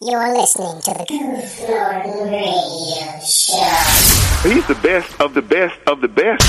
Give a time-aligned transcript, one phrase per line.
[0.00, 4.48] You're listening to the Goof Norton Radio Show.
[4.48, 6.44] He's the best of the best of the best.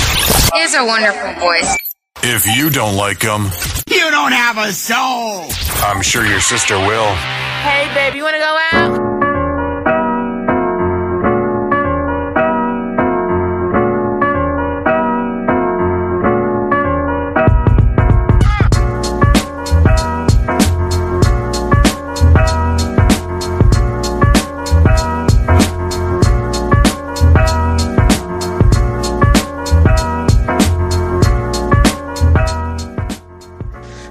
[0.54, 1.76] He has a wonderful voice.
[2.22, 3.46] If you don't like him,
[3.88, 5.48] You don't have a soul.
[5.82, 7.12] I'm sure your sister will.
[7.66, 9.09] Hey, babe, you want to go out?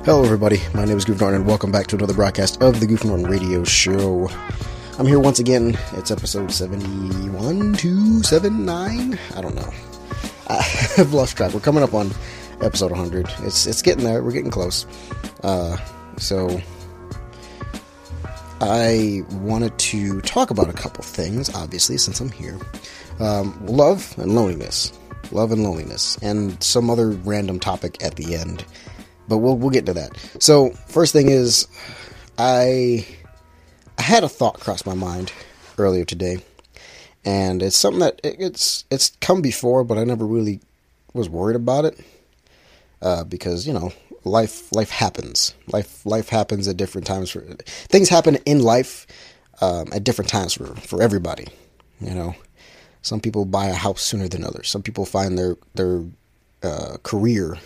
[0.09, 0.59] Hello, everybody.
[0.73, 3.27] My name is Goof Norton, and welcome back to another broadcast of the Goof Norton
[3.27, 4.27] Radio Show.
[4.97, 5.77] I'm here once again.
[5.93, 9.19] It's episode 71, 279.
[9.35, 9.71] I don't know.
[10.49, 11.53] I've lost track.
[11.53, 12.09] We're coming up on
[12.59, 13.27] episode 100.
[13.41, 14.23] It's it's getting there.
[14.23, 14.87] We're getting close.
[15.43, 15.77] Uh,
[16.17, 16.59] so
[18.61, 22.57] I wanted to talk about a couple things, obviously, since I'm here.
[23.19, 24.91] Um, love and loneliness.
[25.31, 26.17] Love and loneliness.
[26.23, 28.65] And some other random topic at the end
[29.29, 30.11] but we'll we'll get to that.
[30.39, 31.67] So first thing is,
[32.37, 33.05] I
[33.97, 35.31] I had a thought cross my mind
[35.77, 36.39] earlier today,
[37.23, 40.59] and it's something that it, it's it's come before, but I never really
[41.13, 41.99] was worried about it
[43.01, 45.53] uh, because you know life life happens.
[45.71, 47.29] Life life happens at different times.
[47.29, 49.07] For things happen in life
[49.61, 51.47] um, at different times for for everybody.
[52.01, 52.35] You know,
[53.01, 54.69] some people buy a house sooner than others.
[54.69, 56.03] Some people find their their
[56.63, 57.57] uh, career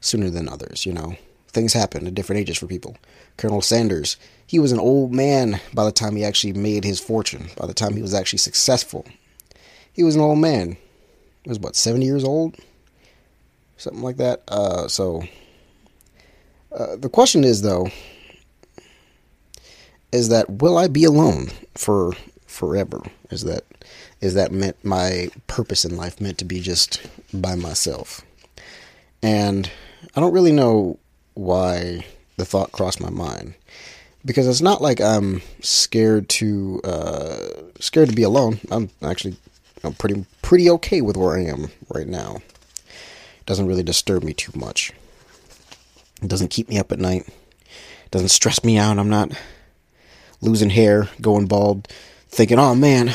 [0.00, 1.16] sooner than others, you know.
[1.48, 2.96] Things happen at different ages for people.
[3.36, 7.48] Colonel Sanders, he was an old man by the time he actually made his fortune,
[7.56, 9.06] by the time he was actually successful.
[9.92, 10.76] He was an old man.
[11.42, 12.56] He was, what, 70 years old?
[13.76, 14.42] Something like that.
[14.48, 15.22] Uh, so,
[16.72, 17.88] uh, the question is, though,
[20.12, 22.12] is that will I be alone for
[22.46, 23.02] forever?
[23.30, 23.64] Is that
[24.20, 27.00] is that meant my purpose in life meant to be just
[27.32, 28.22] by myself?
[29.22, 29.70] And
[30.14, 30.98] I don't really know
[31.34, 32.04] why
[32.36, 33.54] the thought crossed my mind
[34.24, 37.38] because it's not like I'm scared to uh,
[37.80, 38.60] scared to be alone.
[38.70, 39.36] I'm actually
[39.84, 42.36] I'm pretty pretty okay with where I am right now.
[42.86, 44.92] It doesn't really disturb me too much.
[46.22, 47.28] It doesn't keep me up at night.
[47.28, 48.98] It doesn't stress me out.
[48.98, 49.30] I'm not
[50.40, 51.88] losing hair, going bald,
[52.28, 53.14] thinking, "Oh man,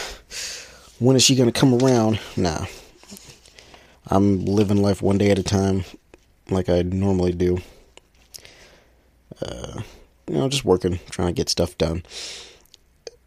[1.00, 2.66] when is she gonna come around?" Nah,
[4.08, 5.84] I'm living life one day at a time,
[6.54, 7.60] like I normally do.
[9.42, 9.82] Uh,
[10.28, 12.04] you know, just working, trying to get stuff done.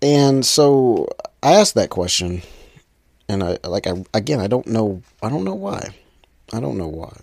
[0.01, 1.09] And so
[1.43, 2.43] I asked that question,
[3.29, 5.95] and I like I again I don't know I don't know why,
[6.53, 7.17] I don't know why.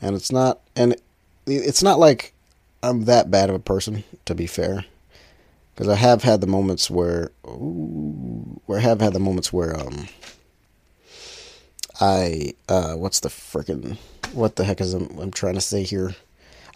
[0.00, 0.96] And it's not and
[1.46, 2.32] it's not like
[2.82, 4.84] I'm that bad of a person to be fair
[5.74, 9.78] because I have had the moments where, ooh, where I have had the moments where
[9.78, 10.08] um,
[12.00, 13.96] I uh, what's the frickin'
[14.32, 16.14] what the heck is I'm, I'm trying to say here?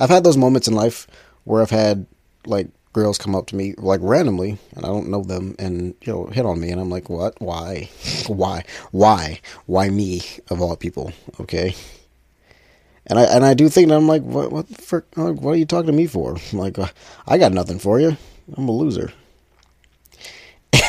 [0.00, 1.06] I've had those moments in life
[1.44, 2.06] where I've had
[2.46, 6.12] like girls come up to me like randomly and I don't know them and you
[6.12, 7.40] know hit on me and I'm like what?
[7.40, 7.88] Why?
[8.26, 8.64] Why?
[8.90, 9.40] Why?
[9.66, 11.12] Why me of all people?
[11.40, 11.74] Okay?
[13.06, 15.04] And I and I do think that I'm like what what the frick?
[15.16, 16.36] Like, what are you talking to me for?
[16.52, 16.88] I'm like uh,
[17.26, 18.16] I got nothing for you.
[18.56, 19.12] I'm a loser.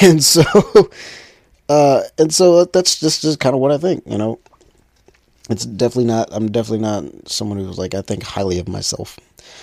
[0.01, 0.43] And so
[1.69, 4.39] uh and so that's just just kind of what I think you know?
[5.49, 9.19] It's definitely not i'm definitely not someone who's like i think highly of myself.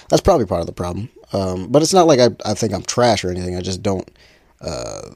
[0.09, 1.09] That's probably part of the problem.
[1.33, 4.09] Um, but it's not like I, I think i'm trash or anything i just don't
[4.61, 5.11] uh,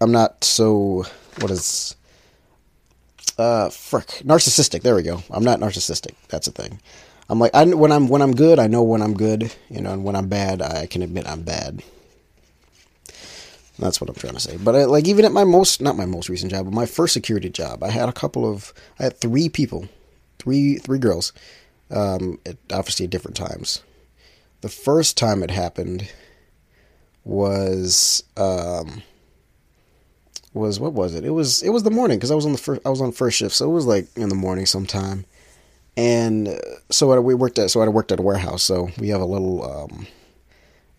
[0.00, 1.04] i'm not so
[1.40, 1.96] what is
[3.38, 5.22] uh frick narcissistic there we go.
[5.30, 6.80] I'm not narcissistic that's a thing.
[7.30, 9.92] I'm like I, when i'm when i'm good i know when i'm good you know
[9.92, 11.82] and when i'm bad i can admit i'm bad
[13.82, 14.56] that's what I'm trying to say.
[14.56, 17.14] But I, like even at my most, not my most recent job, but my first
[17.14, 19.88] security job, I had a couple of, I had three people,
[20.38, 21.32] three three girls,
[21.90, 23.82] um, at, obviously at different times.
[24.60, 26.08] The first time it happened
[27.24, 29.02] was um,
[30.54, 31.24] was what was it?
[31.24, 33.12] It was it was the morning because I was on the first I was on
[33.12, 35.24] first shift, so it was like in the morning sometime.
[35.96, 36.58] And uh,
[36.90, 39.64] so we worked at so I worked at a warehouse, so we have a little.
[39.70, 40.06] Um,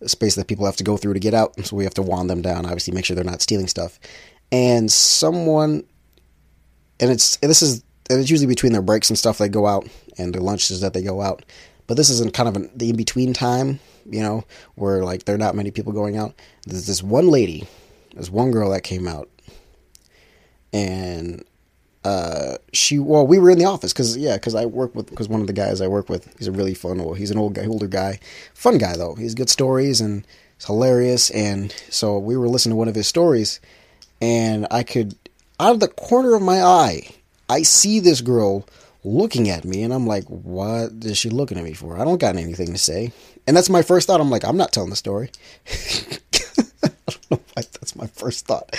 [0.08, 1.54] space that people have to go through to get out.
[1.64, 3.98] So we have to wand them down, obviously, make sure they're not stealing stuff.
[4.52, 5.84] And someone,
[7.00, 9.66] and it's and this is and it's usually between their breaks and stuff they go
[9.66, 11.44] out and their lunches that they go out.
[11.86, 15.24] But this is in kind of an, the in between time, you know, where like
[15.24, 16.34] there are not many people going out.
[16.66, 17.66] There's this one lady,
[18.14, 19.28] there's one girl that came out,
[20.72, 21.44] and
[22.04, 25.28] uh, she well, we were in the office because yeah, because I work with because
[25.28, 27.02] one of the guys I work with, he's a really fun.
[27.02, 28.20] Well, he's an old guy, older guy,
[28.52, 29.14] fun guy though.
[29.14, 31.30] He's good stories and it's hilarious.
[31.30, 33.58] And so we were listening to one of his stories,
[34.20, 35.16] and I could
[35.58, 37.08] out of the corner of my eye,
[37.48, 38.66] I see this girl
[39.04, 41.98] looking at me, and I'm like, what is she looking at me for?
[41.98, 43.12] I don't got anything to say.
[43.46, 44.20] And that's my first thought.
[44.20, 45.30] I'm like, I'm not telling the story.
[46.82, 48.70] I don't know why that's my first thought.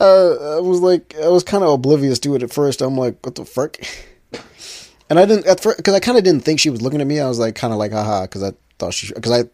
[0.00, 2.82] Uh, I was like, I was kind of oblivious to it at first.
[2.82, 3.76] I'm like, what the fuck?
[5.08, 7.06] And I didn't at first because I kind of didn't think she was looking at
[7.06, 7.20] me.
[7.20, 9.48] I was like, kind of like, haha, because I thought she because I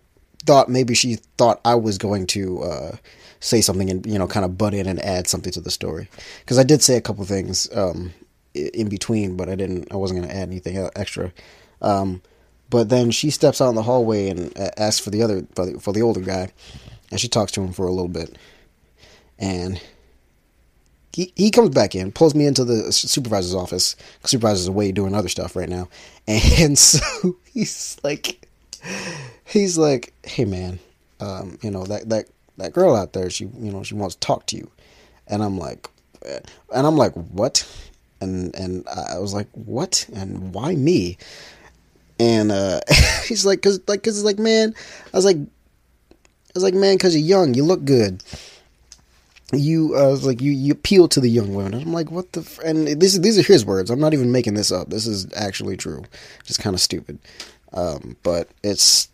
[0.47, 2.97] thought maybe she thought I was going to uh,
[3.41, 6.09] say something and you know kind of butt in and add something to the story
[6.41, 8.15] because I did say a couple things um,
[8.55, 9.93] in between, but I didn't.
[9.93, 11.33] I wasn't going to add anything uh, extra.
[11.83, 12.23] Um,
[12.71, 15.67] but then she steps out in the hallway and uh, asks for the other for
[15.67, 16.53] the, for the older guy,
[17.11, 18.39] and she talks to him for a little bit,
[19.39, 19.81] and
[21.19, 23.97] he he comes back in, pulls me into the supervisor's office.
[24.25, 25.89] Supervisor's away doing other stuff right now,
[26.27, 28.47] and so he's like,
[29.45, 30.79] he's like, hey man,
[31.21, 32.27] um, you know that that
[32.59, 34.71] that girl out there, she you know she wants to talk to you,
[35.27, 35.89] and I'm like,
[36.25, 36.41] eh,
[36.75, 37.67] and I'm like, what?
[38.21, 40.09] And and I was like, what?
[40.15, 41.19] And why me?
[42.21, 42.81] And uh,
[43.27, 44.75] he's like, cause like, cause it's like, man,
[45.13, 48.23] I was like, I was like, man, cause you're young, you look good.
[49.53, 51.75] You, uh, like, you, you appeal to the young women.
[51.75, 52.41] And I'm like, what the?
[52.41, 52.59] F-?
[52.59, 53.91] And this, these are his words.
[53.91, 54.91] I'm not even making this up.
[54.91, 56.05] This is actually true.
[56.45, 57.19] Just kind of stupid.
[57.73, 59.09] Um, but it's,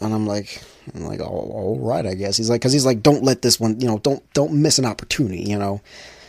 [0.00, 0.62] and I'm like,
[0.94, 2.36] I'm like, all, right, I guess.
[2.36, 4.84] He's like, cause he's like, don't let this one, you know, don't, don't miss an
[4.84, 5.80] opportunity, you know.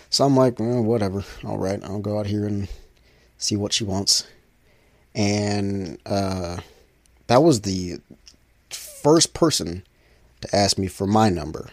[0.10, 1.24] So I'm like, well, whatever.
[1.44, 2.68] All right, I'll go out here and
[3.38, 4.26] see what she wants.
[5.14, 6.58] And uh,
[7.28, 8.00] that was the
[8.70, 9.84] first person
[10.42, 11.70] to ask me for my number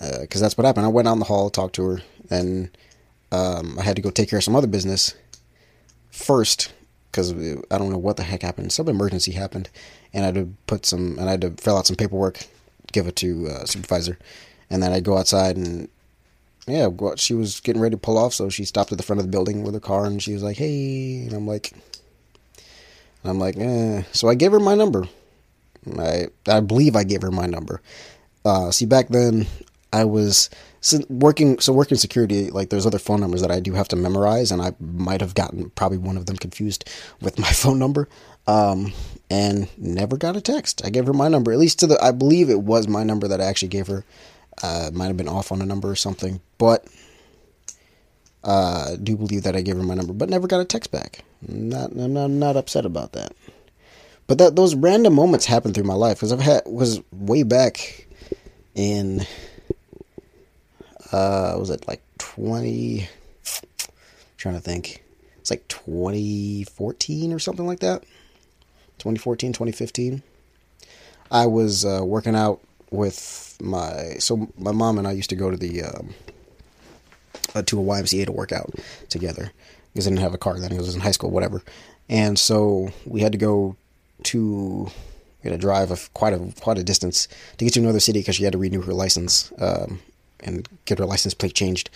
[0.00, 0.86] because that's what happened.
[0.86, 2.70] I went out in the hall, talked to her, and
[3.30, 5.14] um, I had to go take care of some other business
[6.10, 6.72] first
[7.10, 8.72] because I don't know what the heck happened.
[8.72, 9.68] Some emergency happened,
[10.12, 12.46] and I had to put some and I had to fill out some paperwork,
[12.92, 14.18] give it to uh, supervisor,
[14.70, 15.88] and then I'd go outside and
[16.66, 19.26] yeah, she was getting ready to pull off, so she stopped at the front of
[19.26, 21.72] the building with her car, and she was like, "Hey," and I'm like,
[23.24, 24.02] I'm like, eh.
[24.12, 25.08] So I gave her my number.
[25.98, 27.80] I I believe I gave her my number.
[28.44, 29.46] Uh, see, back then
[29.92, 30.50] I was
[30.80, 31.58] so working.
[31.60, 34.62] So working security, like there's other phone numbers that I do have to memorize, and
[34.62, 36.88] I might have gotten probably one of them confused
[37.20, 38.08] with my phone number.
[38.46, 38.92] Um,
[39.30, 40.82] and never got a text.
[40.84, 42.02] I gave her my number, at least to the.
[42.02, 44.04] I believe it was my number that I actually gave her.
[44.62, 46.86] Uh, might have been off on a number or something, but
[48.44, 50.90] uh, I do believe that I gave her my number, but never got a text
[50.90, 51.24] back.
[51.46, 53.34] Not, I'm not, I'm not upset about that.
[54.26, 58.06] But that those random moments happen through my life because I've had was way back
[58.74, 59.26] in
[61.12, 63.08] uh was it like 20
[64.42, 65.04] trying to think.
[65.38, 68.02] It's like 2014 or something like that.
[68.98, 70.22] 2014 2015
[71.32, 72.60] i was uh, working out
[72.92, 76.14] with my so my mom and i used to go to the um,
[77.54, 78.70] uh, to a ymca to work out
[79.08, 79.50] together.
[79.92, 81.62] Because i didn't have a car then it was in high school whatever.
[82.08, 83.76] And so we had to go
[84.24, 84.88] to
[85.42, 87.26] we had to drive a, quite a quite a distance
[87.56, 90.00] to get to another city because she had to renew her license um,
[90.42, 91.90] and get her license plate changed.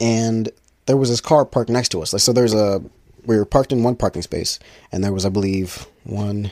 [0.00, 0.50] And
[0.86, 2.12] there was this car parked next to us.
[2.12, 2.82] Like so, there's a
[3.24, 4.58] we were parked in one parking space,
[4.92, 6.50] and there was I believe one,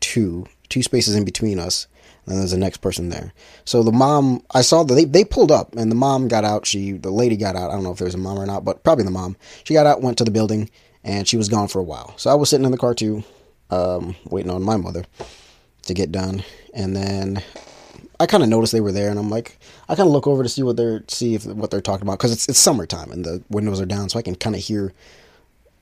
[0.00, 1.86] two, two spaces in between us.
[2.24, 3.32] And then there's the next person there.
[3.64, 6.66] So the mom, I saw that they, they pulled up, and the mom got out.
[6.66, 7.70] She, the lady got out.
[7.70, 9.34] I don't know if there was a mom or not, but probably the mom.
[9.64, 10.68] She got out, went to the building,
[11.02, 12.12] and she was gone for a while.
[12.18, 13.24] So I was sitting in the car too,
[13.70, 15.06] um, waiting on my mother
[15.86, 17.42] to get done, and then
[18.20, 19.58] I kind of noticed they were there, and I'm like,
[19.88, 22.18] I kind of look over to see what they're see if what they're talking about
[22.18, 24.92] because it's it's summertime and the windows are down, so I can kind of hear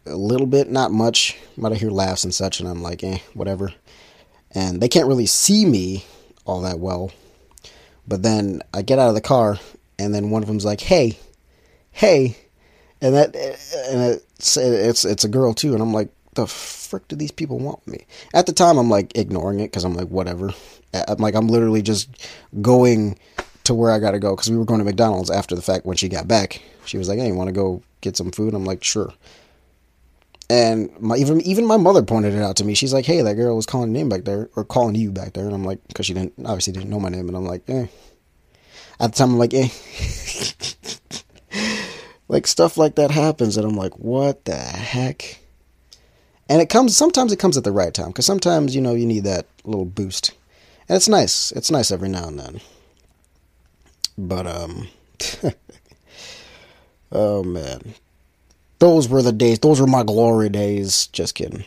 [0.07, 3.19] a little bit, not much, but I hear laughs and such, and I'm like, eh,
[3.35, 3.73] whatever.
[4.53, 6.05] And they can't really see me
[6.45, 7.11] all that well,
[8.07, 9.59] but then I get out of the car,
[9.99, 11.19] and then one of them's like, hey,
[11.91, 12.37] hey,
[13.01, 17.17] and that and it's it's it's a girl too, and I'm like, the frick do
[17.17, 18.07] these people want me?
[18.33, 20.55] At the time, I'm like ignoring it because I'm like, whatever.
[20.95, 22.09] I'm like, I'm literally just
[22.63, 23.19] going
[23.67, 25.87] to where I gotta go because we were going to McDonald's after the fact.
[25.87, 28.55] When she got back, she was like, "Hey, you want to go get some food?"
[28.55, 29.13] I'm like, "Sure."
[30.49, 32.75] And my even even my mother pointed it out to me.
[32.75, 35.33] She's like, "Hey, that girl was calling your name back there, or calling you back
[35.33, 37.63] there," and I'm like, because she didn't obviously didn't know my name, and I'm like,
[37.69, 37.87] eh.
[38.99, 39.69] At the time, I'm like, eh.
[42.29, 45.41] like stuff like that happens, and I'm like, what the heck?
[46.49, 49.07] And it comes sometimes it comes at the right time because sometimes you know you
[49.07, 50.33] need that little boost,
[50.89, 51.51] and it's nice.
[51.53, 52.61] It's nice every now and then.
[54.17, 54.89] But um,
[57.13, 57.95] oh man,
[58.79, 59.59] those were the days.
[59.59, 61.09] Those were my glory days.
[61.09, 61.65] Just kidding.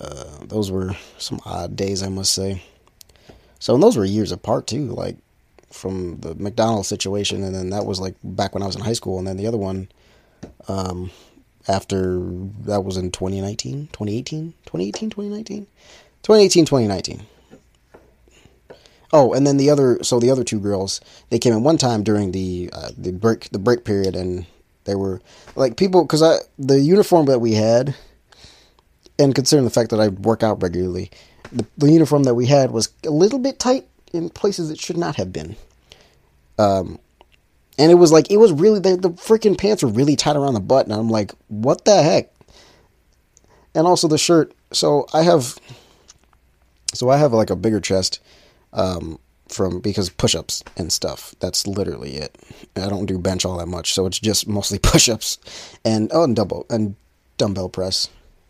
[0.00, 2.62] Uh, those were some odd days, I must say.
[3.60, 4.86] So, and those were years apart too.
[4.86, 5.16] Like
[5.70, 8.92] from the McDonald's situation, and then that was like back when I was in high
[8.94, 9.88] school, and then the other one,
[10.68, 11.10] um,
[11.68, 12.18] after
[12.64, 15.66] that was in 2019, 2018, 2018, 2019,
[16.22, 17.26] 2018, 2019.
[19.12, 22.02] Oh, and then the other, so the other two girls, they came in one time
[22.02, 24.46] during the uh, the break the break period, and
[24.84, 25.20] they were
[25.54, 27.94] like people because I the uniform that we had,
[29.18, 31.10] and considering the fact that I work out regularly,
[31.52, 34.96] the, the uniform that we had was a little bit tight in places it should
[34.96, 35.56] not have been.
[36.58, 36.98] Um,
[37.78, 40.54] and it was like it was really the, the freaking pants were really tight around
[40.54, 42.32] the butt, and I'm like, what the heck?
[43.74, 44.52] And also the shirt.
[44.72, 45.58] So I have,
[46.92, 48.20] so I have like a bigger chest,
[48.72, 51.34] um, from because push-ups and stuff.
[51.40, 52.36] That's literally it.
[52.76, 55.38] I don't do bench all that much, so it's just mostly push-ups,
[55.84, 56.96] and oh, and double and
[57.38, 58.08] dumbbell press,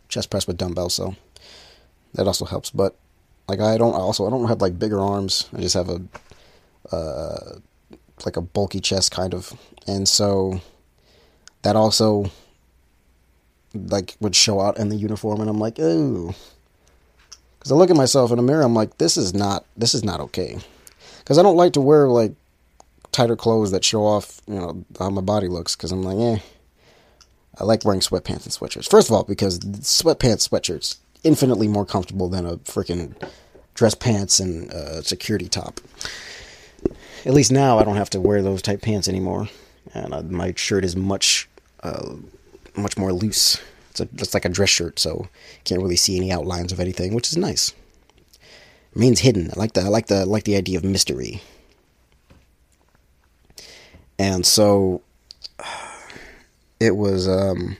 [0.09, 0.93] chest press with dumbbells.
[0.93, 1.15] So
[2.13, 2.69] that also helps.
[2.69, 2.95] But
[3.47, 5.49] like I don't also I don't have like bigger arms.
[5.53, 6.01] I just have a
[6.93, 7.59] uh,
[8.25, 9.53] like a bulky chest kind of,
[9.87, 10.61] and so
[11.63, 12.31] that also
[13.73, 16.33] like would show out in the uniform, and I'm like, ooh.
[17.57, 20.03] Because I look at myself in a mirror, I'm like, this is not this is
[20.03, 20.57] not okay.
[21.19, 22.33] Because I don't like to wear like
[23.11, 25.75] tighter clothes that show off, you know, how my body looks.
[25.75, 26.41] Because I'm like, eh.
[27.59, 28.89] I like wearing sweatpants and sweatshirts.
[28.89, 33.15] First of all, because sweatpants, sweatshirts, infinitely more comfortable than a freaking
[33.75, 35.79] dress pants and uh, security top.
[37.25, 39.47] At least now I don't have to wear those tight pants anymore,
[39.93, 41.47] and uh, my shirt is much,
[41.81, 42.15] uh,
[42.75, 43.61] much more loose.
[43.91, 46.79] It's a, it's like a dress shirt, so you can't really see any outlines of
[46.79, 47.73] anything, which is nice.
[48.91, 49.51] It means hidden.
[49.55, 51.41] I like the I like the I like the idea of mystery.
[54.19, 55.01] And so
[56.79, 57.77] it was um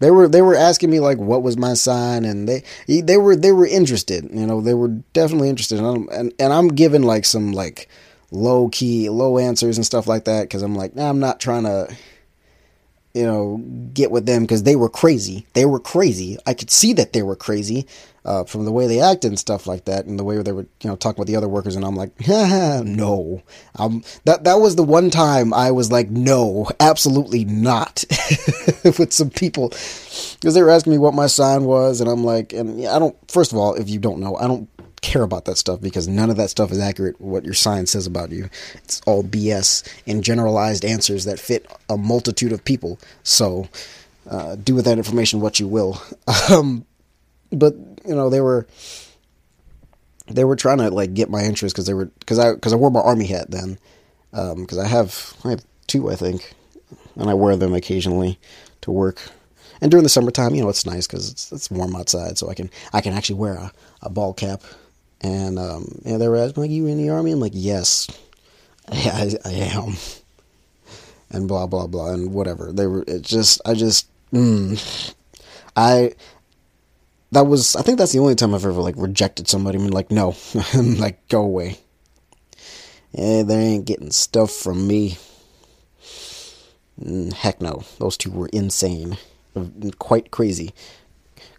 [0.00, 2.64] they were they were asking me like what was my sign and they
[3.00, 6.52] they were they were interested you know they were definitely interested and I'm, and, and
[6.52, 7.88] I'm giving like some like
[8.34, 11.64] low key low answers and stuff like that because I'm like nah, I'm not trying
[11.64, 11.94] to
[13.14, 13.58] you know
[13.94, 15.46] get with them because they were crazy.
[15.54, 16.36] They were crazy.
[16.46, 17.86] I could see that they were crazy
[18.24, 20.66] uh, from the way they acted and stuff like that and the way they were,
[20.82, 23.42] you know talking with the other workers and I'm like no.
[23.76, 28.04] Um that that was the one time I was like no absolutely not
[28.84, 29.68] with some people.
[29.68, 33.16] Because they were asking me what my sign was and I'm like and I don't
[33.30, 34.68] first of all if you don't know I don't
[35.04, 38.06] care about that stuff because none of that stuff is accurate what your sign says
[38.06, 38.48] about you.
[38.76, 42.98] It's all BS and generalized answers that fit a multitude of people.
[43.22, 43.68] So
[44.28, 46.00] uh, do with that information what you will.
[46.50, 46.84] Um,
[47.52, 48.66] but you know they were
[50.26, 52.76] they were trying to like get my interest because they were because I because I
[52.76, 53.78] wore my army hat then
[54.32, 56.54] because um, I have I have two I think
[57.14, 58.38] and I wear them occasionally
[58.80, 59.20] to work.
[59.80, 62.54] And during the summertime you know it's nice because it's, it's warm outside so I
[62.54, 64.62] can I can actually wear a, a ball cap
[65.24, 67.32] and um, they were asking like you in the army?
[67.32, 68.08] I'm like yes
[68.88, 69.96] I, I, am.
[71.30, 72.70] And blah blah blah and whatever.
[72.72, 75.14] They were it just I just mm,
[75.74, 76.12] I
[77.32, 79.78] that was I think that's the only time I've ever like rejected somebody.
[79.78, 80.36] I mean, like no,
[80.74, 81.78] like go away.
[83.12, 85.16] Yeah, they ain't getting stuff from me.
[87.02, 89.16] Mm, heck no, those two were insane,
[89.98, 90.74] quite crazy,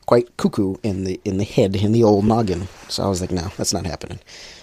[0.05, 2.67] quite cuckoo in the in the head in the old noggin.
[2.89, 4.19] So I was like, no, that's not happening.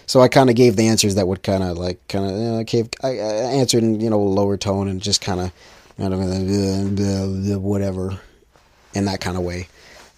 [0.06, 2.38] So I kind of gave the answers that would kind of like kind of you
[2.38, 5.52] know, gave, I, I answered in you know lower tone and just kind of
[5.98, 8.18] kind of whatever
[8.94, 9.68] in that kind of way.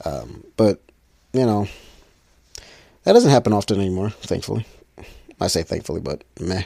[0.04, 0.80] Um, but
[1.32, 1.66] you know,
[3.04, 4.10] that doesn't happen often anymore.
[4.10, 4.66] Thankfully,
[5.40, 6.64] I say thankfully, but meh.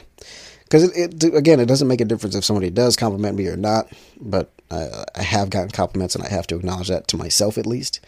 [0.63, 3.57] Because it, it, again, it doesn't make a difference if somebody does compliment me or
[3.57, 3.91] not.
[4.21, 7.65] But I, I have gotten compliments, and I have to acknowledge that to myself at
[7.65, 7.99] least,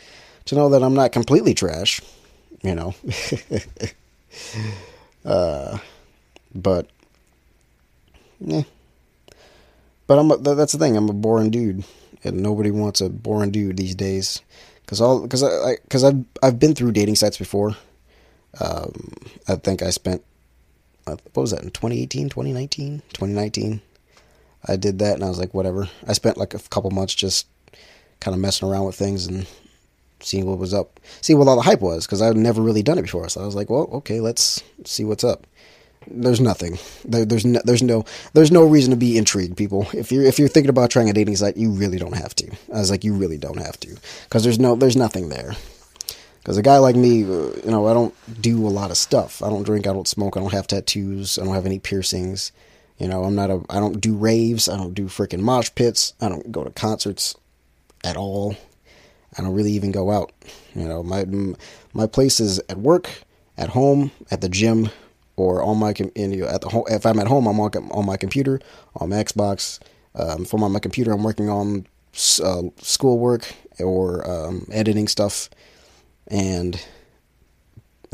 [0.45, 2.01] to know that I'm not completely trash.
[2.61, 2.95] You know.
[5.25, 5.77] uh,
[6.53, 6.87] but
[8.39, 8.63] yeah.
[10.07, 10.97] But I'm a, that's the thing.
[10.97, 11.85] I'm a boring dude,
[12.23, 14.41] and nobody wants a boring dude these days
[14.81, 17.75] because all because I because I've I've been through dating sites before.
[18.59, 19.13] Um,
[19.47, 20.23] I think I spent
[21.07, 23.81] uh, what was that in 2018, 2019, 2019.
[24.67, 25.89] I did that and I was like, whatever.
[26.07, 27.47] I spent like a couple months just
[28.19, 29.47] kind of messing around with things and
[30.21, 32.97] seeing what was up, seeing what all the hype was because I'd never really done
[32.97, 33.27] it before.
[33.29, 35.45] So I was like, well, okay, let's see what's up
[36.07, 36.79] there's nothing.
[37.05, 39.87] There, there's no, there's no there's no reason to be intrigued, people.
[39.93, 42.51] If you're if you're thinking about trying a dating site, you really don't have to.
[42.73, 45.55] I was like, you really don't have to, because there's no there's nothing there.
[46.39, 49.43] Because a guy like me, uh, you know, I don't do a lot of stuff.
[49.43, 49.85] I don't drink.
[49.85, 50.35] I don't smoke.
[50.35, 51.37] I don't have tattoos.
[51.37, 52.51] I don't have any piercings.
[52.97, 53.61] You know, I'm not a.
[53.69, 54.67] I don't do raves.
[54.67, 56.13] I don't do freaking mosh pits.
[56.19, 57.35] I don't go to concerts.
[58.03, 58.55] at all.
[59.37, 60.31] I don't really even go out.
[60.75, 61.25] You know, my
[61.93, 63.09] my place is at work,
[63.57, 64.89] at home, at the gym,
[65.35, 66.83] or on my com- at the home.
[66.87, 68.59] If I'm at home, I'm on on my computer,
[68.95, 69.79] on my Xbox.
[70.13, 71.87] Um, from on my computer, I'm working on
[72.43, 75.49] uh, schoolwork or um, editing stuff,
[76.27, 76.83] and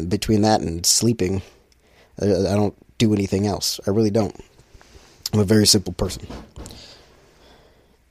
[0.08, 1.42] between that and sleeping,
[2.22, 3.80] I, I don't do anything else.
[3.88, 4.36] I really don't.
[5.34, 6.28] I'm a very simple person,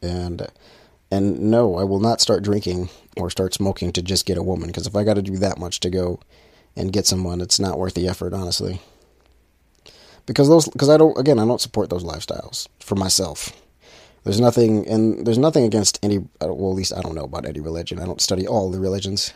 [0.03, 0.49] and
[1.11, 4.69] and no, I will not start drinking or start smoking to just get a woman.
[4.69, 6.21] Because if I got to do that much to go
[6.75, 8.81] and get someone, it's not worth the effort, honestly.
[10.27, 13.53] Because those, because I don't, again, I don't support those lifestyles for myself.
[14.25, 16.19] There's nothing, and there's nothing against any.
[16.19, 18.01] uh, Well, at least I don't know about any religion.
[18.01, 19.33] I don't study all the religions,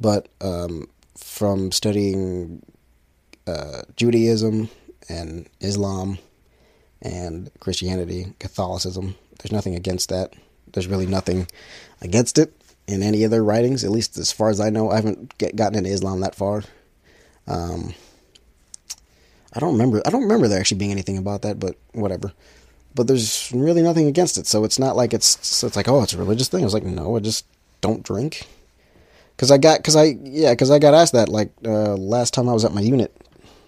[0.00, 2.62] but um, from studying
[3.46, 4.70] uh, Judaism
[5.08, 6.18] and Islam
[7.00, 10.34] and Christianity, Catholicism, there's nothing against that.
[10.72, 11.48] There's really nothing
[12.00, 12.52] against it
[12.86, 14.90] in any of their writings, at least as far as I know.
[14.90, 16.64] I haven't get, gotten into Islam that far.
[17.46, 17.94] Um,
[19.52, 20.02] I don't remember.
[20.06, 22.32] I don't remember there actually being anything about that, but whatever.
[22.94, 26.02] But there's really nothing against it, so it's not like it's so it's like oh
[26.02, 26.62] it's a religious thing.
[26.62, 27.46] I was like no, I just
[27.80, 28.46] don't drink.
[29.36, 32.48] Cause I got, cause I yeah, cause I got asked that like uh, last time
[32.48, 33.14] I was at my unit.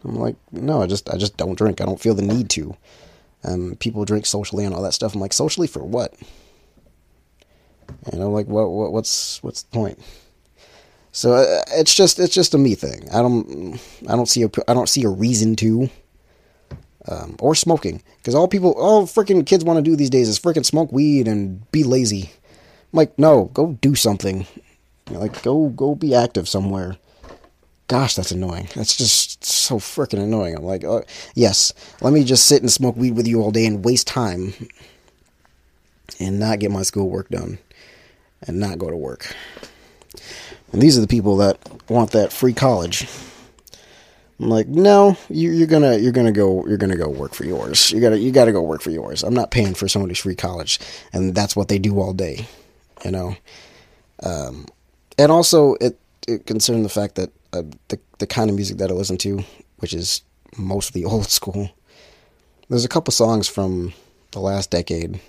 [0.04, 1.80] I'm like no, I just I just don't drink.
[1.80, 2.76] I don't feel the need to.
[3.44, 5.14] Um, people drink socially and all that stuff.
[5.14, 6.14] I'm like socially for what?
[8.12, 9.98] You know, like what, what what's what's the point?
[11.12, 13.08] So uh, it's just it's just a me thing.
[13.12, 15.90] I don't I don't see a I don't see a reason to.
[17.08, 20.38] Um, or smoking, because all people, all freaking kids want to do these days is
[20.38, 22.30] freaking smoke weed and be lazy.
[22.92, 24.46] I'm like, no, go do something.
[25.08, 26.98] You know, like, go go be active somewhere.
[27.88, 28.68] Gosh, that's annoying.
[28.74, 30.54] That's just so freaking annoying.
[30.54, 31.00] I'm like, uh,
[31.34, 34.52] yes, let me just sit and smoke weed with you all day and waste time,
[36.20, 37.58] and not get my schoolwork done,
[38.42, 39.34] and not go to work.
[40.72, 41.58] And these are the people that
[41.88, 43.08] want that free college.
[44.38, 47.90] I'm like, no, you, you're gonna you're gonna go you're gonna go work for yours.
[47.90, 49.22] You gotta you gotta go work for yours.
[49.22, 50.78] I'm not paying for somebody's free college,
[51.12, 52.46] and that's what they do all day,
[53.04, 53.36] you know.
[54.22, 54.66] Um,
[55.18, 58.90] and also, it, it considering the fact that uh, the the kind of music that
[58.90, 59.44] I listen to,
[59.78, 60.22] which is
[60.56, 61.70] mostly old school.
[62.68, 63.92] There's a couple songs from
[64.30, 65.20] the last decade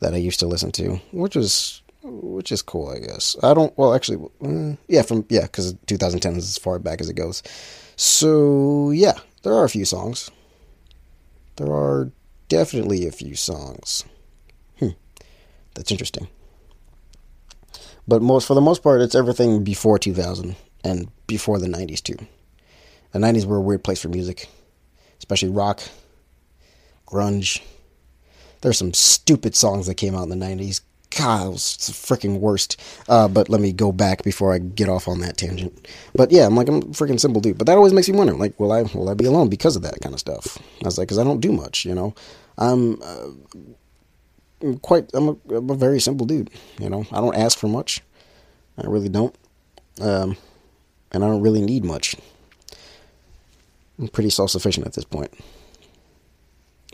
[0.00, 3.36] that I used to listen to, which was which is cool, I guess.
[3.42, 3.76] I don't.
[3.78, 7.42] Well, actually, uh, yeah, from yeah, because 2010 is as far back as it goes.
[7.96, 10.30] So yeah, there are a few songs.
[11.56, 12.10] There are
[12.48, 14.04] definitely a few songs.
[14.78, 14.90] Hmm,
[15.74, 16.28] that's interesting.
[18.06, 22.16] But most for the most part, it's everything before 2000 and before the 90s too.
[23.12, 24.48] The 90s were a weird place for music,
[25.18, 25.80] especially rock,
[27.06, 27.62] grunge.
[28.64, 30.80] There's some stupid songs that came out in the 90s.
[31.14, 32.80] God, it was the freaking worst.
[33.10, 35.86] Uh, but let me go back before I get off on that tangent.
[36.14, 37.58] But yeah, I'm like I'm a freaking simple dude.
[37.58, 39.82] But that always makes me wonder, like, will I will I be alone because of
[39.82, 40.56] that kind of stuff?
[40.82, 42.14] I was like, because I don't do much, you know.
[42.56, 43.28] I'm, uh,
[44.62, 45.10] I'm quite.
[45.12, 46.48] I'm a, I'm a very simple dude.
[46.80, 48.00] You know, I don't ask for much.
[48.78, 49.36] I really don't.
[50.00, 50.38] Um,
[51.12, 52.16] and I don't really need much.
[53.98, 55.34] I'm pretty self sufficient at this point.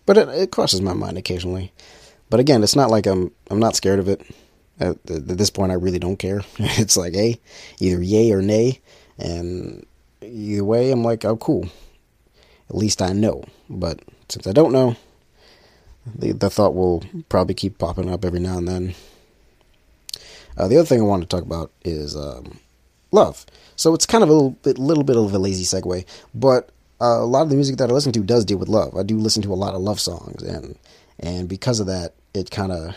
[0.07, 1.73] But it, it crosses my mind occasionally.
[2.31, 4.23] But again, it's not like I'm I'm not scared of it.
[4.79, 6.41] At, at this point, I really don't care.
[6.59, 7.41] it's like, hey,
[7.81, 8.81] either yay or nay,
[9.19, 9.85] and
[10.23, 11.69] either way, I'm like, oh, cool.
[12.71, 13.45] At least I know.
[13.69, 14.97] But since I don't know,
[16.07, 18.95] the the thought will probably keep popping up every now and then.
[20.57, 22.59] Uh, the other thing I wanted to talk about is um,
[23.13, 23.47] love.
[23.77, 27.21] So it's kind of a little bit, little bit of a lazy segue, but uh,
[27.21, 28.97] a lot of the music that I listen to does deal with love.
[28.97, 30.77] I do listen to a lot of love songs, and
[31.19, 32.95] and because of that, it kind of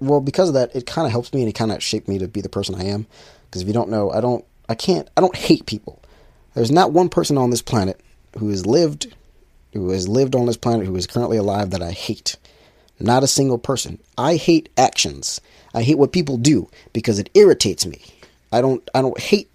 [0.00, 2.18] well because of that, it kind of helps me and it kind of shaped me
[2.18, 3.06] to be the person I am.
[3.44, 6.02] Because if you don't know, I don't, I can't, I don't hate people.
[6.54, 8.00] There's not one person on this planet
[8.38, 9.14] who has lived,
[9.72, 12.36] who has lived on this planet, who is currently alive that I hate.
[12.98, 13.98] Not a single person.
[14.16, 15.40] I hate actions.
[15.74, 18.00] I hate what people do because it irritates me.
[18.52, 19.50] I don't I don't hate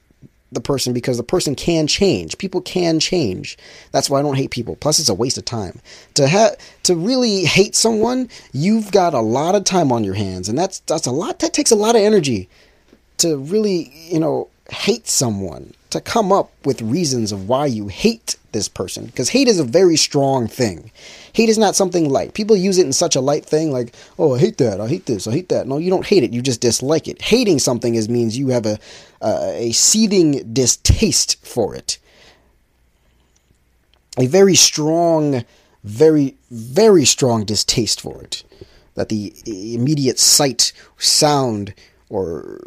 [0.51, 2.37] the person because the person can change.
[2.37, 3.57] People can change.
[3.91, 4.75] That's why I don't hate people.
[4.75, 5.79] Plus it's a waste of time.
[6.15, 10.49] To ha- to really hate someone, you've got a lot of time on your hands
[10.49, 12.49] and that's that's a lot that takes a lot of energy
[13.17, 15.73] to really, you know, hate someone.
[15.91, 19.63] To come up with reasons of why you hate this person because hate is a
[19.63, 20.91] very strong thing.
[21.33, 22.33] Hate is not something light.
[22.33, 24.79] People use it in such a light thing, like, "Oh, I hate that.
[24.79, 25.27] I hate this.
[25.27, 26.33] I hate that." No, you don't hate it.
[26.33, 27.21] You just dislike it.
[27.21, 28.77] Hating something is means you have a
[29.21, 31.97] uh, a seething distaste for it.
[34.17, 35.43] A very strong,
[35.83, 38.43] very very strong distaste for it.
[38.95, 41.73] that the immediate sight, sound,
[42.09, 42.59] or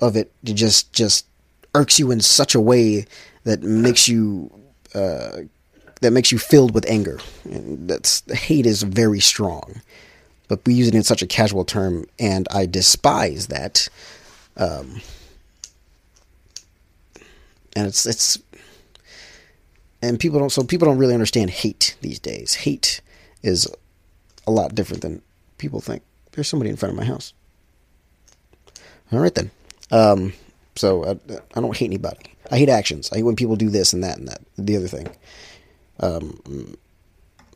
[0.00, 1.24] of it just just
[1.76, 3.06] irks you in such a way
[3.44, 4.50] that makes you
[4.94, 5.42] uh,
[6.00, 7.20] that makes you filled with anger.
[7.44, 9.80] And that's hate is very strong,
[10.48, 13.88] but we use it in such a casual term, and I despise that.
[14.56, 15.00] Um,
[17.74, 18.38] and it's it's
[20.02, 22.54] and people don't so people don't really understand hate these days.
[22.54, 23.00] Hate
[23.42, 23.68] is
[24.46, 25.22] a lot different than
[25.58, 26.02] people think.
[26.32, 27.32] There's somebody in front of my house.
[29.12, 29.50] All right then.
[29.90, 30.32] Um,
[30.76, 31.10] so I,
[31.54, 32.34] I don't hate anybody.
[32.50, 33.10] I hate actions.
[33.12, 34.40] I hate when people do this and that and that.
[34.56, 35.08] The other thing.
[36.00, 36.76] Um,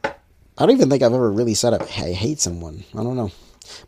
[0.05, 2.85] I don't even think I've ever really said I hate someone.
[2.95, 3.31] I don't know.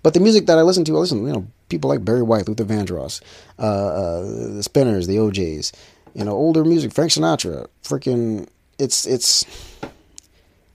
[0.03, 2.49] But the music that I listen to, I listen, you know, people like Barry White,
[2.49, 3.21] Luther Vandross,
[3.59, 4.21] uh, uh,
[4.55, 5.73] the Spinners, the O'Jays,
[6.15, 9.45] you know, older music, Frank Sinatra, freaking, it's it's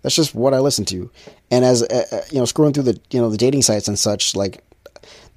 [0.01, 1.09] that's just what I listen to.
[1.51, 3.97] And as uh, uh, you know, scrolling through the you know the dating sites and
[3.97, 4.63] such, like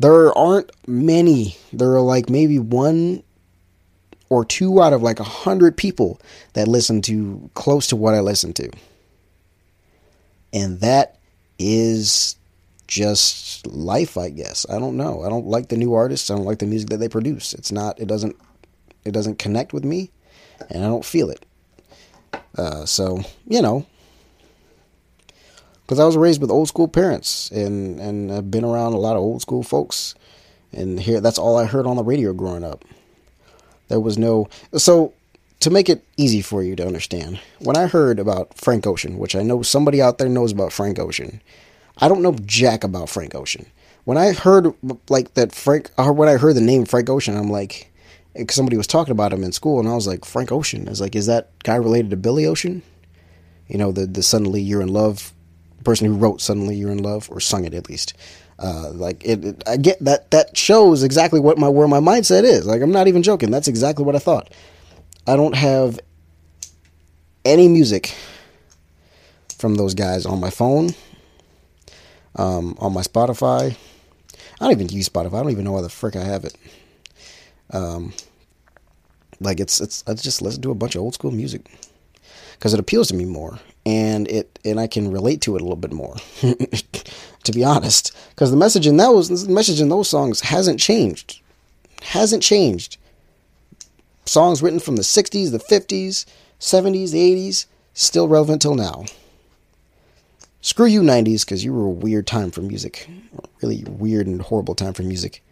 [0.01, 1.57] there aren't many.
[1.73, 3.23] There are like maybe one
[4.31, 6.21] or two out of like a hundred people
[6.55, 8.71] that listen to close to what I listen to,
[10.53, 11.19] and that
[11.59, 12.37] is
[12.87, 14.65] just life, I guess.
[14.71, 15.23] I don't know.
[15.23, 16.31] I don't like the new artists.
[16.31, 17.53] I don't like the music that they produce.
[17.53, 18.01] It's not.
[18.01, 18.37] It doesn't.
[19.05, 20.11] It doesn't connect with me,
[20.71, 21.45] and I don't feel it.
[22.57, 23.85] Uh, so you know,
[25.91, 29.17] because I was raised with old school parents, and and I've been around a lot
[29.17, 30.15] of old school folks,
[30.73, 32.85] and here that's all I heard on the radio growing up.
[33.89, 35.15] There was no so
[35.59, 37.41] to make it easy for you to understand.
[37.59, 41.01] When I heard about Frank Ocean, which I know somebody out there knows about Frank
[41.01, 41.43] Ocean,
[41.99, 43.67] I don't know jack about Frank Ocean.
[44.05, 44.73] When I heard
[45.09, 47.91] like that Frank, when I heard the name Frank Ocean, I'm like,
[48.37, 50.87] because somebody was talking about him in school, and I was like, Frank Ocean.
[50.87, 52.83] I was like, is that guy related to Billy Ocean?
[53.67, 55.33] You know, the the suddenly you're in love
[55.85, 58.15] person who wrote suddenly you're in love or sung it at least.
[58.59, 62.45] Uh, like it, it, I get that that shows exactly what my where my mindset
[62.45, 62.67] is.
[62.67, 63.51] Like I'm not even joking.
[63.51, 64.53] That's exactly what I thought.
[65.27, 65.99] I don't have
[67.45, 68.15] any music
[69.57, 70.91] from those guys on my phone,
[72.37, 73.77] um, on my Spotify.
[74.61, 75.35] I don't even use Spotify.
[75.35, 76.55] I don't even know why the frick I have it.
[77.73, 78.13] Um,
[79.41, 81.71] like it's it's I just listen to a bunch of old school music
[82.53, 83.59] because it appeals to me more
[83.91, 86.17] and it and I can relate to it a little bit more.
[86.41, 91.41] to be honest, because the message in those the message in those songs hasn't changed,
[92.03, 92.99] hasn't changed.
[94.27, 96.25] Songs written from the '60s, the '50s,
[96.61, 99.07] '70s, the '80s, still relevant till now.
[100.61, 103.09] Screw you '90s, because you were a weird time for music,
[103.61, 105.43] really weird and horrible time for music,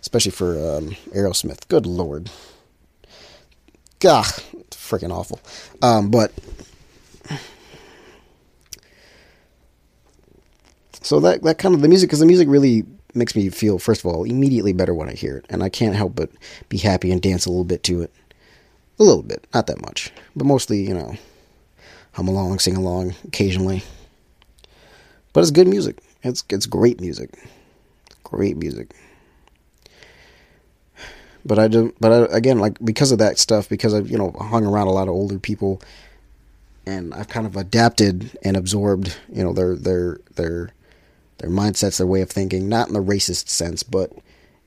[0.00, 1.66] especially for um, Aerosmith.
[1.66, 2.30] Good lord,
[3.98, 4.26] God,
[4.70, 5.40] freaking awful.
[5.82, 6.32] Um, but
[11.06, 14.04] so that that kind of the music because the music really makes me feel first
[14.04, 16.30] of all immediately better when I hear it, and I can't help but
[16.68, 18.12] be happy and dance a little bit to it,
[18.98, 21.14] a little bit, not that much, but mostly you know,
[22.14, 23.84] hum along, sing along occasionally.
[25.32, 25.98] But it's good music.
[26.24, 27.38] It's it's great music,
[28.24, 28.92] great music.
[31.44, 34.34] But I do, but I, again, like because of that stuff, because I've you know
[34.40, 35.80] hung around a lot of older people,
[36.84, 40.70] and I've kind of adapted and absorbed, you know, their their their
[41.38, 44.12] their mindsets, their way of thinking, not in the racist sense, but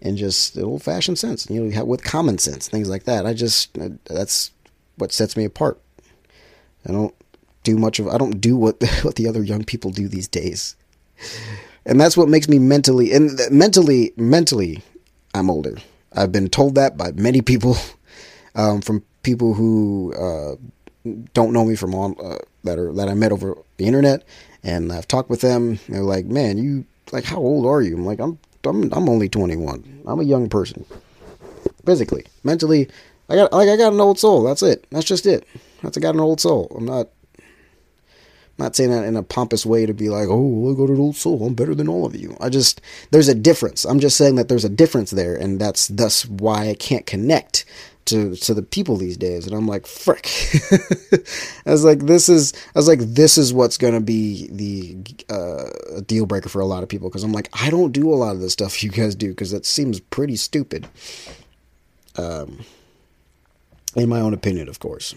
[0.02, 3.26] in just the old fashioned sense, you know, with common sense, things like that.
[3.26, 4.52] I just, that's
[4.98, 5.80] what sets me apart.
[6.88, 7.14] I don't
[7.64, 10.76] do much of, I don't do what, what the other young people do these days.
[11.86, 14.84] And that's what makes me mentally, and mentally, mentally,
[15.34, 15.78] I'm older.
[16.14, 17.78] I've been told that by many people,
[18.56, 20.56] um, from people who, uh,
[21.34, 24.24] don't know me from on, uh, that are, that I met over the internet
[24.64, 25.80] and I've talked with them.
[25.88, 29.30] They're like, "Man, you like how old are you?" I'm like, "I'm I'm I'm only
[29.30, 30.04] 21.
[30.06, 30.86] I'm a young person.
[31.86, 32.90] Physically, mentally,
[33.30, 34.44] I got like I got an old soul.
[34.44, 34.86] That's it.
[34.92, 35.48] That's just it.
[35.82, 36.72] That's I got an old soul.
[36.76, 40.76] I'm not I'm not saying that in a pompous way to be like, "Oh, I
[40.76, 41.46] got an old soul.
[41.46, 43.86] I'm better than all of you." I just there's a difference.
[43.86, 47.66] I'm just saying that there's a difference there, and that's thus why I can't connect
[48.10, 49.46] to to the people these days.
[49.46, 50.28] And i'm like frick.
[51.66, 54.98] I was like this is i was like this is what's gonna be the
[55.34, 57.10] uh, deal breaker for a lot of people.
[57.10, 59.52] Because i'm like i don't do a lot of the stuff you guys do because
[59.52, 60.88] that seems pretty stupid.
[62.16, 62.66] Um
[63.96, 65.16] in my own opinion of course.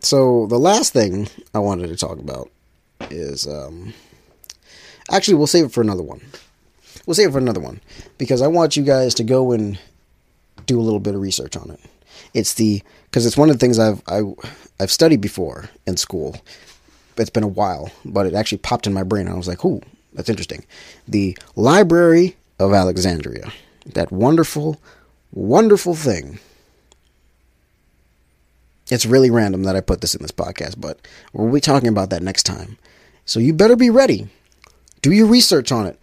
[0.00, 2.50] So the last thing i wanted to talk about
[3.10, 3.92] is um
[5.10, 6.20] actually we'll save it for another one.
[7.06, 7.80] We'll save it for another one.
[8.18, 9.78] Because i want you guys to go and
[10.66, 11.80] do a little bit of research on it.
[12.34, 14.34] It's the because it's one of the things I've I, have
[14.80, 16.40] i have studied before in school,
[17.16, 19.28] it's been a while, but it actually popped in my brain.
[19.28, 19.80] I was like, "Ooh,
[20.12, 20.64] that's interesting."
[21.08, 23.52] The Library of Alexandria,
[23.86, 24.80] that wonderful,
[25.32, 26.38] wonderful thing.
[28.90, 32.10] It's really random that I put this in this podcast, but we'll be talking about
[32.10, 32.76] that next time.
[33.24, 34.28] So you better be ready.
[35.00, 35.98] Do your research on it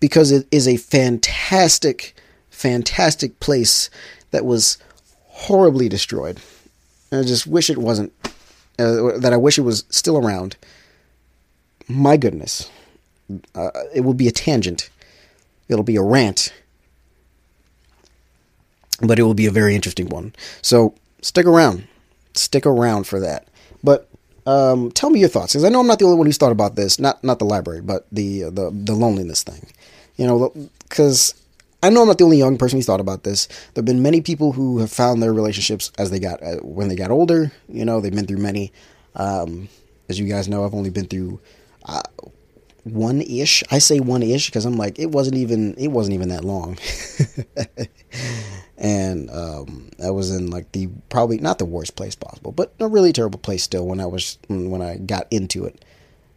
[0.00, 2.14] because it is a fantastic,
[2.58, 3.88] fantastic place
[4.32, 4.78] that was
[5.26, 6.40] horribly destroyed.
[7.12, 8.12] I just wish it wasn't,
[8.78, 10.56] uh, that I wish it was still around.
[11.88, 12.70] My goodness.
[13.54, 14.90] Uh, it will be a tangent.
[15.68, 16.52] It'll be a rant.
[19.00, 20.34] But it will be a very interesting one.
[20.60, 21.86] So stick around.
[22.34, 23.46] Stick around for that.
[23.84, 24.08] But
[24.46, 26.52] um, tell me your thoughts, because I know I'm not the only one who's thought
[26.52, 26.98] about this.
[26.98, 29.66] Not not the library, but the the the loneliness thing.
[30.16, 30.52] You know,
[30.88, 31.34] because
[31.82, 33.48] I know I'm not the only young person who's thought about this.
[33.74, 36.96] There've been many people who have found their relationships as they got uh, when they
[36.96, 37.52] got older.
[37.68, 38.72] You know, they've been through many.
[39.14, 39.68] Um,
[40.08, 41.40] as you guys know, I've only been through
[41.84, 42.02] uh,
[42.82, 43.62] one ish.
[43.70, 46.78] I say one ish because I'm like it wasn't even it wasn't even that long.
[48.78, 52.88] and um, I was in like the probably not the worst place possible, but a
[52.88, 55.84] really terrible place still when I was when I got into it.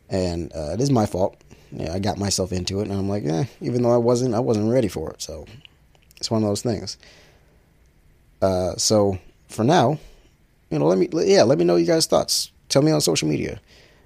[0.08, 3.26] And uh, it is my fault yeah, I got myself into it, and I'm like,
[3.26, 5.22] eh, even though I wasn't, I wasn't ready for it.
[5.22, 5.46] So
[6.18, 6.98] it's one of those things.
[8.42, 10.00] Uh, so for now,
[10.70, 12.52] you know, let me, yeah, let me know you guys' thoughts.
[12.70, 13.60] Tell me on social media,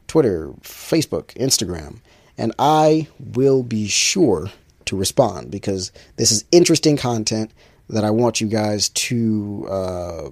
[0.08, 2.00] Twitter, Facebook, Instagram,
[2.38, 4.50] and I will be sure
[4.86, 7.52] to respond because this is interesting content
[7.90, 10.30] that I want you guys to uh,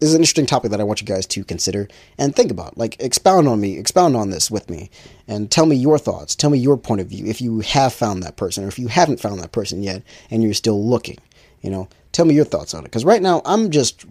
[0.00, 2.78] is an interesting topic that I want you guys to consider and think about.
[2.78, 4.90] Like, expound on me, expound on this with me,
[5.26, 6.34] and tell me your thoughts.
[6.34, 8.88] Tell me your point of view if you have found that person or if you
[8.88, 11.18] haven't found that person yet and you're still looking.
[11.62, 12.84] You know, tell me your thoughts on it.
[12.84, 14.04] Because right now, I'm just,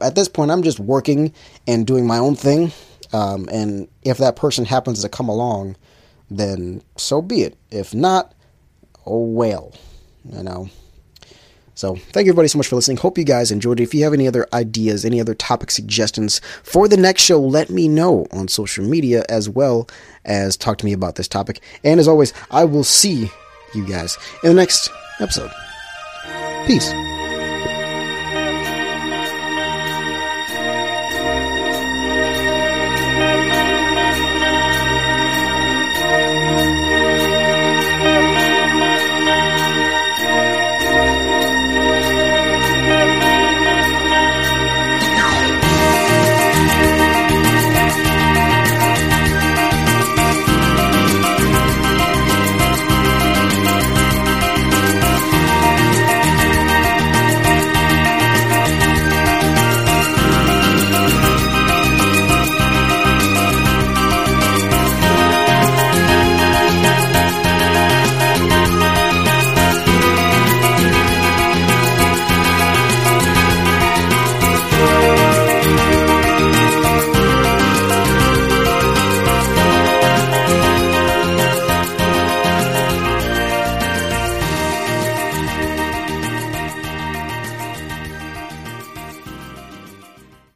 [0.00, 1.32] at this point, I'm just working
[1.66, 2.70] and doing my own thing.
[3.12, 5.76] Um, and if that person happens to come along,
[6.30, 7.56] then so be it.
[7.70, 8.32] If not,
[9.04, 9.74] oh well.
[10.24, 10.70] You know.
[11.74, 12.98] So, thank you everybody so much for listening.
[12.98, 13.84] Hope you guys enjoyed it.
[13.84, 17.70] If you have any other ideas, any other topic suggestions for the next show, let
[17.70, 19.88] me know on social media as well
[20.24, 21.60] as talk to me about this topic.
[21.82, 23.30] And as always, I will see
[23.74, 25.50] you guys in the next episode.
[26.66, 26.92] Peace.